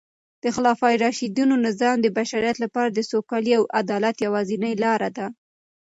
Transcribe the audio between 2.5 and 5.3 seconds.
لپاره د سوکالۍ او عدالت یوازینۍ لاره ده.